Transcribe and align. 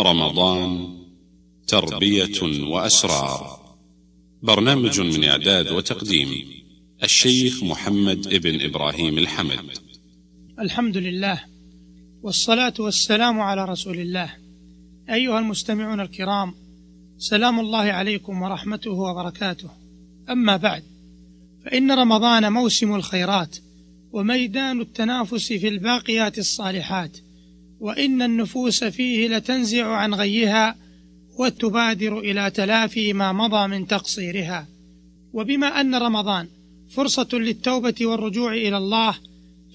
رمضان 0.00 0.96
تربية 1.66 2.42
وأسرار. 2.42 3.60
برنامج 4.42 5.00
من 5.00 5.24
إعداد 5.24 5.70
وتقديم 5.70 6.44
الشيخ 7.02 7.64
محمد 7.64 8.26
ابن 8.26 8.60
إبراهيم 8.60 9.18
الحمد. 9.18 9.78
الحمد 10.58 10.96
لله 10.96 11.44
والصلاة 12.22 12.74
والسلام 12.78 13.40
على 13.40 13.64
رسول 13.64 13.98
الله. 13.98 14.30
أيها 15.10 15.38
المستمعون 15.38 16.00
الكرام 16.00 16.54
سلام 17.18 17.60
الله 17.60 17.78
عليكم 17.78 18.42
ورحمته 18.42 18.90
وبركاته. 18.90 19.70
أما 20.30 20.56
بعد 20.56 20.82
فإن 21.64 21.92
رمضان 21.92 22.52
موسم 22.52 22.94
الخيرات 22.94 23.56
وميدان 24.12 24.80
التنافس 24.80 25.52
في 25.52 25.68
الباقيات 25.68 26.38
الصالحات. 26.38 27.16
وإن 27.80 28.22
النفوس 28.22 28.84
فيه 28.84 29.28
لتنزع 29.28 29.86
عن 29.86 30.14
غيها 30.14 30.76
وتبادر 31.38 32.18
إلى 32.18 32.50
تلافي 32.50 33.12
ما 33.12 33.32
مضى 33.32 33.66
من 33.66 33.86
تقصيرها. 33.86 34.66
وبما 35.32 35.80
أن 35.80 35.94
رمضان 35.94 36.48
فرصة 36.90 37.28
للتوبة 37.32 37.94
والرجوع 38.00 38.52
إلى 38.52 38.76
الله 38.76 39.14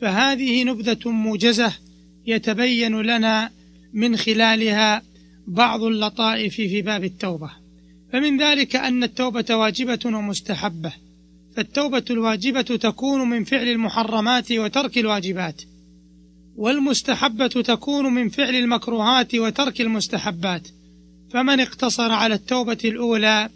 فهذه 0.01 0.63
نبذة 0.63 1.09
موجزة 1.09 1.73
يتبين 2.27 3.01
لنا 3.01 3.51
من 3.93 4.17
خلالها 4.17 5.01
بعض 5.47 5.83
اللطائف 5.83 6.55
في 6.55 6.81
باب 6.81 7.03
التوبة. 7.03 7.49
فمن 8.13 8.41
ذلك 8.41 8.75
أن 8.75 9.03
التوبة 9.03 9.55
واجبة 9.55 9.99
ومستحبة 10.05 10.93
فالتوبة 11.55 12.03
الواجبة 12.09 12.61
تكون 12.61 13.29
من 13.29 13.43
فعل 13.43 13.67
المحرمات 13.67 14.51
وترك 14.51 14.97
الواجبات. 14.97 15.61
والمستحبة 16.55 17.47
تكون 17.47 18.13
من 18.13 18.29
فعل 18.29 18.55
المكروهات 18.55 19.35
وترك 19.35 19.81
المستحبات. 19.81 20.67
فمن 21.31 21.59
اقتصر 21.59 22.11
على 22.11 22.33
التوبة 22.33 22.77
الأولى 22.85 23.49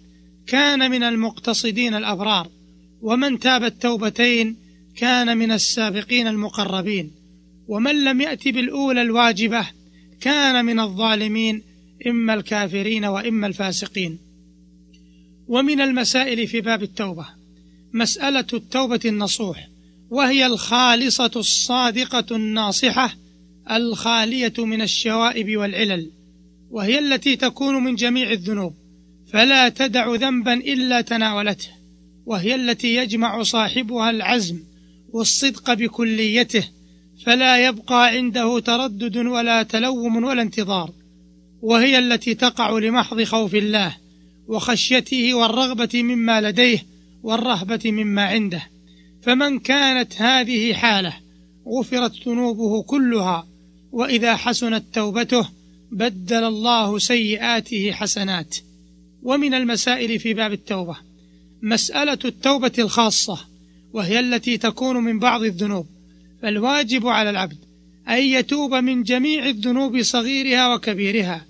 كان 0.48 0.92
من 0.92 1.04
المقتصدين 1.04 1.96
الأبرار 1.96 2.48
ومن 3.02 3.40
تاب 3.40 3.64
التوبتين 3.64 4.58
كان 4.96 5.38
من 5.38 5.52
السابقين 5.52 6.28
المقربين. 6.28 7.12
ومن 7.68 8.04
لم 8.04 8.22
يأت 8.22 8.48
بالأولى 8.48 9.02
الواجبة 9.02 9.68
كان 10.22 10.66
من 10.66 10.80
الظالمين 10.80 11.64
إما 12.08 12.34
الكافرين 12.34 13.06
وإما 13.06 13.48
الفاسقين. 13.48 14.20
ومن 15.48 15.82
المسائل 15.82 16.48
في 16.48 16.62
باب 16.62 16.84
التوبة 16.84 17.26
مسألة 17.94 18.46
التوبة 18.54 19.00
النصوح. 19.06 19.68
وهي 20.10 20.46
الخالصة 20.46 21.32
الصادقة 21.36 22.36
الناصحة 22.36 23.16
الخالية 23.72 24.54
من 24.58 24.82
الشوائب 24.82 25.58
والعلل 25.58 26.12
وهي 26.72 27.00
التي 27.00 27.36
تكون 27.36 27.84
من 27.84 27.96
جميع 27.96 28.32
الذنوب 28.32 28.74
فلا 29.34 29.70
تدع 29.70 30.16
ذنبا 30.16 30.54
إلا 30.54 31.02
تناولته 31.02 31.70
وهي 32.26 32.56
التي 32.56 32.96
يجمع 32.96 33.44
صاحبها 33.44 34.10
العزم 34.10 34.60
والصدق 35.14 35.74
بكليته 35.74 36.64
فلا 37.26 37.68
يبقى 37.68 38.08
عنده 38.08 38.60
تردد 38.60 39.18
ولا 39.18 39.64
تلوم 39.64 40.24
ولا 40.24 40.42
انتظار 40.42 40.92
وهي 41.62 42.00
التي 42.00 42.34
تقع 42.34 42.80
لمحض 42.80 43.24
خوف 43.24 43.56
الله 43.56 43.96
وخشيته 44.48 45.34
والرغبة 45.34 46.04
مما 46.04 46.42
لديه 46.42 46.86
والرهبة 47.24 47.92
مما 47.92 48.26
عنده. 48.26 48.62
فمن 49.22 49.60
كانت 49.60 50.22
هذه 50.22 50.74
حالة 50.74 51.14
غفرت 51.68 52.28
ذنوبه 52.28 52.84
كلها 52.84 53.48
وإذا 53.92 54.36
حسنت 54.36 54.84
توبته 54.94 55.50
بدل 55.92 56.44
الله 56.44 57.00
سيئاته 57.00 57.92
حسنات. 57.92 58.58
ومن 59.24 59.54
المسائل 59.54 60.20
في 60.20 60.34
باب 60.34 60.54
التوبة 60.54 60.96
مسألة 61.62 62.20
التوبة 62.26 62.72
الخاصة 62.80 63.40
وهي 63.94 64.20
التي 64.20 64.58
تكون 64.58 64.98
من 64.98 65.20
بعض 65.20 65.44
الذنوب. 65.44 65.88
فالواجب 66.42 67.08
على 67.08 67.30
العبد 67.30 67.58
أن 68.10 68.24
يتوب 68.24 68.74
من 68.74 69.04
جميع 69.04 69.46
الذنوب 69.46 70.02
صغيرها 70.02 70.76
وكبيرها. 70.76 71.46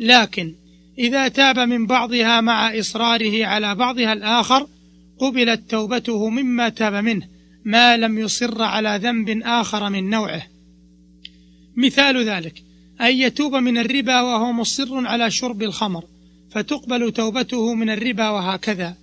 لكن 0.00 0.54
إذا 0.98 1.28
تاب 1.28 1.58
من 1.58 1.86
بعضها 1.86 2.40
مع 2.40 2.78
إصراره 2.78 3.46
على 3.46 3.74
بعضها 3.74 4.12
الآخر 4.12 4.66
قبلت 5.22 5.70
توبته 5.70 6.28
مما 6.28 6.68
تاب 6.68 6.94
منه 6.94 7.28
ما 7.64 7.96
لم 7.96 8.18
يصر 8.18 8.62
على 8.62 9.00
ذنب 9.02 9.42
آخر 9.44 9.90
من 9.90 10.10
نوعه. 10.10 10.42
مثال 11.76 12.28
ذلك 12.28 12.62
أن 13.00 13.16
يتوب 13.16 13.54
من 13.54 13.78
الربا 13.78 14.20
وهو 14.20 14.52
مصر 14.52 15.06
على 15.06 15.30
شرب 15.30 15.62
الخمر 15.62 16.04
فتقبل 16.50 17.12
توبته 17.12 17.74
من 17.74 17.90
الربا 17.90 18.28
وهكذا. 18.28 18.96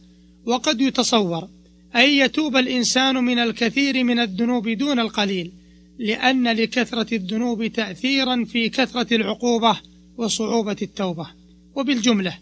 وقد 0.45 0.81
يتصور 0.81 1.47
أن 1.95 2.09
يتوب 2.09 2.55
الإنسان 2.55 3.15
من 3.15 3.39
الكثير 3.39 4.03
من 4.03 4.19
الذنوب 4.19 4.69
دون 4.69 4.99
القليل 4.99 5.51
لأن 5.99 6.47
لكثرة 6.47 7.15
الذنوب 7.15 7.67
تأثيرا 7.67 8.45
في 8.45 8.69
كثرة 8.69 9.15
العقوبة 9.15 9.77
وصعوبة 10.17 10.77
التوبة. 10.81 11.27
وبالجملة 11.75 12.37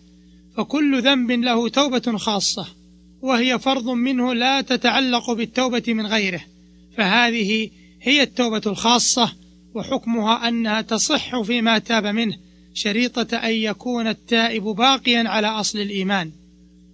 فكل 0.58 1.02
ذنب 1.02 1.32
له 1.32 1.70
توبة 1.70 2.18
خاصة. 2.18 2.77
وهي 3.22 3.60
فرض 3.60 3.90
منه 3.90 4.34
لا 4.34 4.62
تتعلق 4.62 5.32
بالتوبة 5.32 5.84
من 5.88 6.06
غيره 6.06 6.42
فهذه 6.98 7.70
هي 8.02 8.24
التوبة 8.24 8.62
الخاصة 8.66 9.34
وحكمها 9.74 10.48
أنها 10.48 10.82
تصح 10.82 11.42
فيما 11.42 11.78
تاب 11.78 12.06
منه 12.06 12.38
شريطة 12.74 13.38
أن 13.38 13.54
يكون 13.54 14.08
التائب 14.08 14.64
باقيا 14.64 15.30
على 15.30 15.48
أصل 15.48 15.80
الإيمان. 15.80 16.32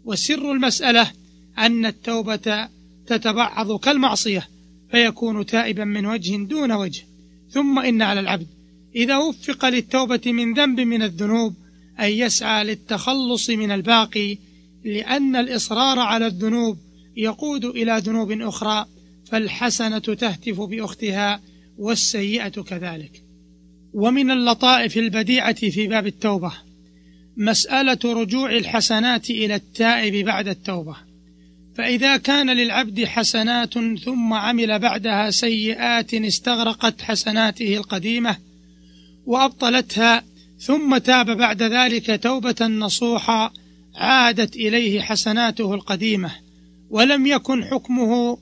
وسر 0.06 0.52
المسألة 0.52 1.12
أن 1.58 1.86
التوبة 1.86 2.68
تتبعض 3.08 3.80
كالمعصية 3.80 4.48
فيكون 4.92 5.46
تائبا 5.46 5.86
من 5.86 6.06
وجه 6.06 6.36
دون 6.36 6.72
وجه. 6.72 7.04
ثم 7.50 7.80
إن 7.80 8.02
على 8.02 8.20
العبد 8.20 8.48
إذا 8.96 9.18
وفق 9.18 9.66
للتوبة 9.66 10.22
من 10.26 10.54
ذنب 10.54 10.80
من 10.80 11.04
الذنوب 11.04 11.56
أن 12.00 12.10
يسعى 12.10 12.64
للتخلص 12.64 13.50
من 13.50 13.72
الباقي 13.72 14.38
لأن 14.86 15.36
الإصرار 15.36 16.00
على 16.00 16.28
الذنوب 16.28 16.78
يقود 17.18 17.66
إلى 17.66 17.98
ذنوب 17.98 18.32
أخرى 18.32 18.86
فالحسنة 19.32 20.00
تهتف 20.00 20.62
بأختها 20.62 21.42
والسيئة 21.78 22.50
كذلك. 22.50 23.24
ومن 23.94 24.32
اللطائف 24.32 24.98
البديعة 24.98 25.70
في 25.70 25.88
باب 25.88 26.08
التوبة 26.08 26.52
مسألة 27.38 28.00
رجوع 28.06 28.52
الحسنات 28.52 29.30
إلى 29.30 29.56
التائب 29.56 30.26
بعد 30.26 30.48
التوبة. 30.48 30.96
فإذا 31.76 32.18
كان 32.18 32.50
للعبد 32.50 33.06
حسنات 33.06 33.74
ثم 34.04 34.34
عمل 34.34 34.80
بعدها 34.80 35.32
سيئات 35.32 36.14
استغرقت 36.14 37.02
حسناته 37.02 37.78
القديمة 37.78 38.38
وأبطلتها 39.26 40.24
ثم 40.60 40.98
تاب 40.98 41.38
بعد 41.38 41.64
ذلك 41.64 42.24
توبة 42.24 42.68
نصوحا 42.68 43.52
عادت 43.96 44.56
إليه 44.56 45.02
حسناته 45.02 45.74
القديمة 45.74 46.32
ولم 46.90 47.26
يكن 47.26 47.66
حكمه 47.66 48.38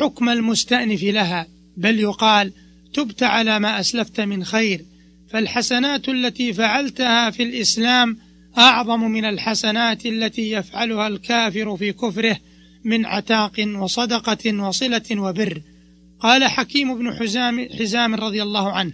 حكم 0.00 0.28
المستأنف 0.28 1.02
لها 1.02 1.46
بل 1.76 2.00
يقال 2.00 2.52
تبت 2.94 3.22
على 3.22 3.58
ما 3.58 3.80
أسلفت 3.80 4.20
من 4.20 4.44
خير 4.44 4.84
فالحسنات 5.30 6.08
التي 6.08 6.52
فعلتها 6.52 7.30
في 7.30 7.42
الإسلام 7.42 8.18
أعظم 8.58 9.00
من 9.00 9.24
الحسنات 9.24 10.06
التي 10.06 10.50
يفعلها 10.50 11.08
الكافر 11.08 11.76
في 11.76 11.92
كفره 11.92 12.38
من 12.84 13.06
عتاق 13.06 13.52
وصدقة 13.76 14.62
وصلة 14.62 15.02
وبر. 15.12 15.62
قال 16.20 16.44
حكيم 16.44 16.98
بن 16.98 17.14
حزام, 17.14 17.68
حزام 17.78 18.14
رضي 18.14 18.42
الله 18.42 18.72
عنه 18.72 18.92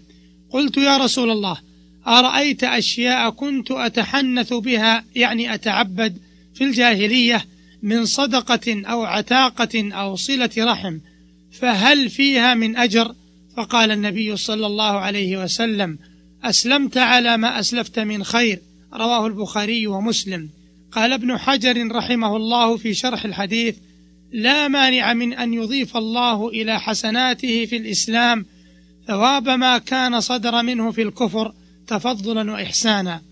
قلت 0.51 0.77
يا 0.77 0.97
رسول 0.97 1.31
الله 1.31 1.59
أرأيت 2.07 2.65
أشياء 2.65 3.31
كنت 3.31 3.71
أتحنث 3.71 4.53
بها 4.53 5.05
يعني 5.15 5.55
أتعبد 5.55 6.19
في 6.55 6.65
الجاهلية 6.65 7.45
من 7.83 8.05
صدقة 8.05 8.83
أو 8.87 9.05
عتاقة 9.05 9.93
أو 9.93 10.17
صلة 10.17 10.51
رحم 10.59 10.99
فهل 11.53 12.11
فيها 12.11 12.55
من 12.55 12.77
أجر؟ 12.77 13.15
فقال 13.57 13.91
النبي 13.91 14.37
صلى 14.37 14.67
الله 14.67 14.99
عليه 14.99 15.45
وسلم 15.45 15.99
أسلمت 16.45 16.97
على 16.97 17.37
ما 17.37 17.61
أسلفت 17.61 17.99
من 17.99 18.25
خير 18.25 18.59
رواه 18.95 19.27
البخاري 19.27 19.87
ومسلم. 19.87 20.49
قال 20.93 21.13
ابن 21.13 21.39
حجر 21.39 21.93
رحمه 21.93 22.37
الله 22.37 22.77
في 22.77 22.95
شرح 22.95 23.25
الحديث 23.25 23.77
لا 24.33 24.69
مانع 24.69 25.15
من 25.15 25.33
أن 25.33 25.55
يضيف 25.55 25.97
الله 25.97 26.49
إلى 26.49 26.81
حسناته 26.81 27.67
في 27.67 27.77
الإسلام 27.77 28.47
ثواب 29.07 29.49
ما 29.49 29.79
كان 29.79 30.21
صدر 30.21 30.63
منه 30.63 30.91
في 30.91 31.03
الكفر 31.03 31.53
تفضلا 31.93 32.53
وإحسانا. 32.53 33.23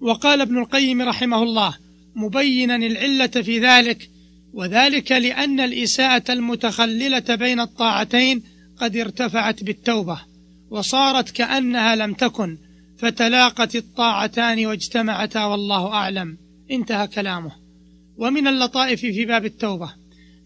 وقال 0.00 0.40
ابن 0.40 0.58
القيم 0.58 1.02
رحمه 1.02 1.42
الله 1.42 1.74
مبينا 2.14 2.76
العلة 2.76 3.26
في 3.26 3.58
ذلك 3.58 4.10
وذلك 4.52 5.12
لأن 5.12 5.60
الإساءة 5.60 6.32
المتخللة 6.32 7.34
بين 7.34 7.60
الطاعتين 7.60 8.42
قد 8.76 8.96
ارتفعت 8.96 9.64
بالتوبة 9.64 10.20
وصارت 10.70 11.30
كأنها 11.30 11.96
لم 11.96 12.14
تكن 12.14 12.58
فتلاقت 12.98 13.76
الطاعتان 13.76 14.66
واجتمعتا 14.66 15.44
والله 15.44 15.86
أعلم. 15.86 16.38
انتهى 16.70 17.06
كلامه. 17.06 17.52
ومن 18.16 18.46
اللطائف 18.46 19.00
في 19.00 19.24
باب 19.24 19.44
التوبة 19.44 19.94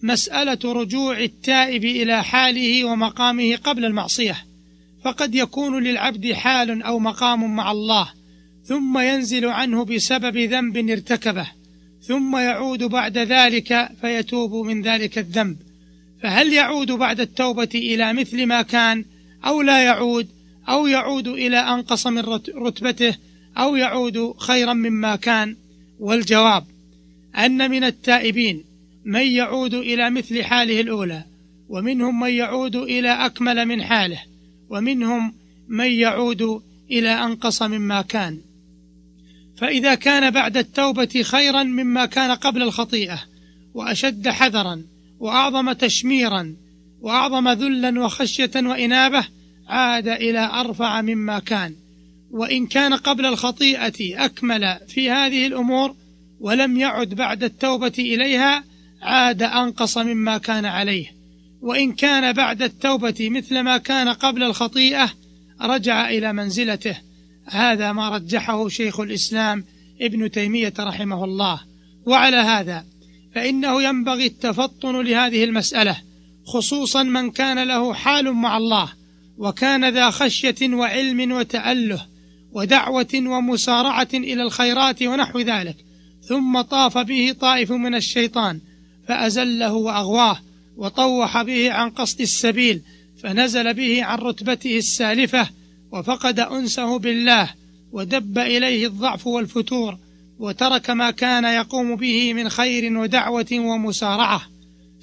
مسألة 0.02 0.58
رجوع 0.64 1.20
التائب 1.20 1.84
إلى 1.84 2.24
حاله 2.24 2.84
ومقامه 2.84 3.56
قبل 3.56 3.84
المعصية. 3.84 4.53
فقد 5.04 5.34
يكون 5.34 5.84
للعبد 5.84 6.32
حال 6.32 6.82
أو 6.82 6.98
مقام 6.98 7.56
مع 7.56 7.70
الله 7.70 8.12
ثم 8.64 8.98
ينزل 8.98 9.46
عنه 9.46 9.84
بسبب 9.84 10.36
ذنب 10.36 10.90
ارتكبه 10.90 11.46
ثم 12.02 12.36
يعود 12.36 12.84
بعد 12.84 13.18
ذلك 13.18 13.88
فيتوب 14.00 14.66
من 14.66 14.82
ذلك 14.82 15.18
الذنب. 15.18 15.56
فهل 16.22 16.52
يعود 16.52 16.92
بعد 16.92 17.20
التوبة 17.20 17.68
إلى 17.74 18.12
مثل 18.12 18.46
ما 18.46 18.62
كان 18.62 19.04
أو 19.46 19.62
لا 19.62 19.82
يعود 19.82 20.28
أو 20.68 20.86
يعود 20.86 21.28
إلى 21.28 21.56
أنقص 21.56 22.06
من 22.06 22.24
رتبته 22.56 23.16
أو 23.58 23.76
يعود 23.76 24.34
خيرا 24.38 24.72
مما 24.72 25.16
كان؟ 25.16 25.56
والجواب 26.00 26.64
أن 27.36 27.70
من 27.70 27.84
التائبين 27.84 28.64
من 29.04 29.26
يعود 29.26 29.74
إلى 29.74 30.10
مثل 30.10 30.44
حاله 30.44 30.80
الأولى 30.80 31.24
ومنهم 31.68 32.20
من 32.20 32.30
يعود 32.30 32.76
إلى 32.76 33.26
أكمل 33.26 33.66
من 33.66 33.82
حاله. 33.82 34.33
ومنهم 34.74 35.34
من 35.68 35.92
يعود 35.92 36.62
إلى 36.90 37.10
أنقص 37.10 37.62
مما 37.62 38.02
كان. 38.02 38.40
فإذا 39.56 39.94
كان 39.94 40.30
بعد 40.30 40.56
التوبة 40.56 41.22
خيرا 41.22 41.62
مما 41.62 42.06
كان 42.06 42.30
قبل 42.30 42.62
الخطيئة 42.62 43.22
وأشد 43.74 44.28
حذرا 44.28 44.82
وأعظم 45.20 45.72
تشميرا 45.72 46.56
وأعظم 47.00 47.48
ذلا 47.48 48.00
وخشية 48.00 48.50
وإنابة 48.56 49.26
عاد 49.68 50.08
إلى 50.08 50.38
أرفع 50.38 51.02
مما 51.02 51.38
كان. 51.38 51.74
وإن 52.30 52.66
كان 52.66 52.94
قبل 52.94 53.26
الخطيئة 53.26 54.24
أكمل 54.24 54.78
في 54.88 55.10
هذه 55.10 55.46
الأمور 55.46 55.94
ولم 56.40 56.76
يعد 56.76 57.08
بعد 57.08 57.44
التوبة 57.44 57.92
إليها 57.98 58.64
عاد 59.02 59.42
أنقص 59.42 59.98
مما 59.98 60.38
كان 60.38 60.64
عليه. 60.64 61.13
وإن 61.64 61.92
كان 61.92 62.32
بعد 62.32 62.62
التوبة 62.62 63.30
مثل 63.30 63.60
ما 63.60 63.76
كان 63.76 64.08
قبل 64.08 64.42
الخطيئة 64.42 65.10
رجع 65.60 66.08
إلى 66.08 66.32
منزلته. 66.32 66.96
هذا 67.44 67.92
ما 67.92 68.08
رجحه 68.08 68.68
شيخ 68.68 69.00
الإسلام 69.00 69.64
ابن 70.00 70.30
تيمية 70.30 70.74
رحمه 70.80 71.24
الله. 71.24 71.60
وعلى 72.06 72.36
هذا 72.36 72.84
فإنه 73.34 73.82
ينبغي 73.82 74.26
التفطن 74.26 75.00
لهذه 75.00 75.44
المسألة 75.44 75.96
خصوصا 76.46 77.02
من 77.02 77.30
كان 77.30 77.68
له 77.68 77.94
حال 77.94 78.32
مع 78.32 78.56
الله 78.56 78.92
وكان 79.38 79.88
ذا 79.88 80.10
خشية 80.10 80.54
وعلم 80.62 81.32
وتأله 81.32 82.06
ودعوة 82.52 83.14
ومسارعة 83.14 84.08
إلى 84.14 84.42
الخيرات 84.42 85.02
ونحو 85.02 85.40
ذلك 85.40 85.76
ثم 86.28 86.60
طاف 86.60 86.98
به 86.98 87.34
طائف 87.40 87.72
من 87.72 87.94
الشيطان 87.94 88.60
فأزله 89.08 89.72
وأغواه 89.72 90.38
وطوح 90.76 91.42
به 91.42 91.72
عن 91.72 91.90
قصد 91.90 92.20
السبيل 92.20 92.80
فنزل 93.22 93.74
به 93.74 94.04
عن 94.04 94.18
رتبته 94.18 94.78
السالفة 94.78 95.48
وفقد 95.92 96.40
أنسه 96.40 96.98
بالله 96.98 97.50
ودب 97.92 98.38
إليه 98.38 98.86
الضعف 98.86 99.26
والفتور 99.26 99.98
وترك 100.38 100.90
ما 100.90 101.10
كان 101.10 101.44
يقوم 101.44 101.96
به 101.96 102.34
من 102.34 102.48
خير 102.48 102.98
ودعوة 102.98 103.46
ومسارعة. 103.52 104.42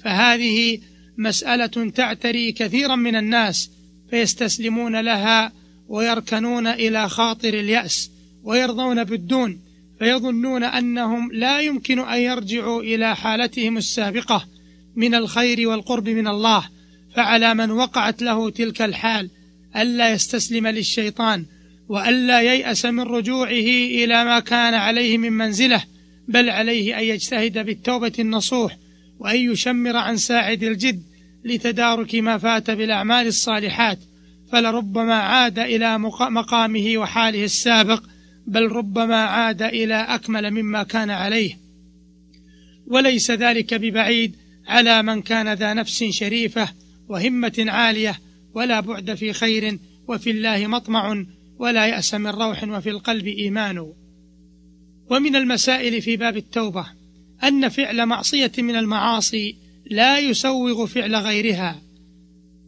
فهذه 0.04 0.78
مسألة 1.18 1.90
تعتري 1.90 2.52
كثيرا 2.52 2.96
من 2.96 3.16
الناس 3.16 3.70
فيستسلمون 4.10 5.00
لها 5.00 5.52
ويركنون 5.88 6.66
إلى 6.66 7.08
خاطر 7.08 7.54
اليأس 7.54 8.10
ويرضون 8.44 9.04
بالدون 9.04 9.60
فيظنون 9.98 10.64
أنهم 10.64 11.32
لا 11.32 11.60
يمكن 11.60 11.98
أن 11.98 12.18
يرجعوا 12.20 12.82
إلى 12.82 13.16
حالتهم 13.16 13.76
السابقة. 13.76 14.46
من 14.96 15.14
الخير 15.14 15.68
والقرب 15.68 16.08
من 16.08 16.28
الله 16.28 16.68
فعلى 17.14 17.54
من 17.54 17.70
وقعت 17.70 18.22
له 18.22 18.50
تلك 18.50 18.82
الحال 18.82 19.30
ألا 19.76 20.12
يستسلم 20.12 20.66
للشيطان 20.66 21.44
وألا 21.88 22.40
ييأس 22.40 22.84
من 22.84 23.00
رجوعه 23.00 23.68
إلى 24.02 24.24
ما 24.24 24.40
كان 24.40 24.74
عليه 24.74 25.18
من 25.18 25.32
منزلة 25.32 25.84
بل 26.28 26.50
عليه 26.50 26.98
أن 26.98 27.04
يجتهد 27.04 27.58
بالتوبة 27.58 28.12
النصوح 28.18 28.76
وأن 29.18 29.36
يشمر 29.36 29.96
عن 29.96 30.16
ساعد 30.16 30.62
الجد 30.62 31.02
لتدارك 31.44 32.14
ما 32.14 32.38
فات 32.38 32.70
بالأعمال 32.70 33.26
الصالحات 33.26 33.98
فلربما 34.52 35.14
عاد 35.14 35.58
إلى 35.58 35.98
مقامه 36.30 36.92
وحاله 36.96 37.44
السابق 37.44 38.02
بل 38.46 38.62
ربما 38.62 39.16
عاد 39.16 39.62
إلى 39.62 39.94
أكمل 39.94 40.50
مما 40.50 40.82
كان 40.82 41.10
عليه. 41.10 41.58
وليس 42.86 43.30
ذلك 43.30 43.74
ببعيد 43.74 44.36
على 44.66 45.02
من 45.02 45.22
كان 45.22 45.52
ذا 45.52 45.74
نفس 45.74 46.04
شريفة 46.04 46.68
وهمة 47.08 47.64
عالية 47.68 48.18
ولا 48.54 48.80
بعد 48.80 49.14
في 49.14 49.32
خير 49.32 49.78
وفي 50.08 50.30
الله 50.30 50.66
مطمع 50.66 51.24
ولا 51.58 51.86
يأس 51.86 52.14
من 52.14 52.30
روح 52.30 52.64
وفي 52.64 52.90
القلب 52.90 53.26
إيمان. 53.26 53.92
ومن 55.10 55.36
المسائل 55.36 56.02
في 56.02 56.16
باب 56.16 56.36
التوبة 56.36 56.86
أن 57.44 57.68
فعل 57.68 58.06
معصية 58.06 58.52
من 58.58 58.76
المعاصي 58.76 59.56
لا 59.90 60.18
يسوغ 60.18 60.86
فعل 60.86 61.16
غيرها 61.16 61.82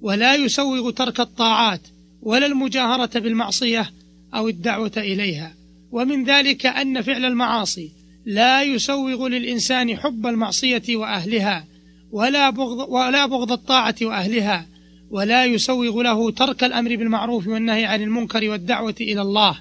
ولا 0.01 0.35
يسوغ 0.35 0.91
ترك 0.91 1.21
الطاعات 1.21 1.81
ولا 2.23 2.47
المجاهرة 2.47 3.19
بالمعصية 3.19 3.91
أو 4.35 4.49
الدعوة 4.49 4.93
إليها. 4.97 5.55
ومن 5.91 6.25
ذلك 6.25 6.67
أن 6.67 7.03
فعل 7.03 7.25
المعاصي 7.25 7.93
لا 8.27 8.63
يسوغ 8.63 9.29
للإنسان 9.29 9.97
حب 9.97 10.27
المعصية 10.27 10.97
وأهلها 10.97 11.67
ولا 12.15 12.51
بغض, 12.51 12.89
ولا 12.89 13.27
بغض 13.27 13.53
الطاعة 13.53 13.95
وأهلها 14.03 14.67
ولا 15.11 15.45
يسوغ 15.45 16.03
له 16.03 16.31
ترك 16.31 16.65
الأمر 16.65 16.97
بالمعروف 16.97 17.47
والنهي 17.47 17.85
عن 17.85 18.03
المنكر 18.03 18.49
والدعوة 18.49 18.95
إلى 19.01 19.23
الله. 19.23 19.59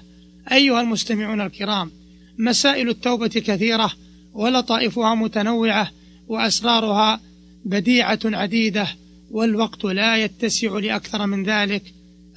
أيها 0.52 0.80
المستمعون 0.80 1.40
الكرام 1.40 1.90
مسائل 2.38 2.88
التوبة 2.88 3.28
كثيرة 3.28 3.92
ولطائفها 4.34 5.14
متنوعة 5.14 5.90
وأسرارها 6.28 7.20
بديعة 7.64 8.20
عديدة 8.24 8.88
والوقت 9.30 9.84
لا 9.84 10.16
يتسع 10.16 10.78
لأكثر 10.78 11.26
من 11.26 11.44
ذلك. 11.44 11.82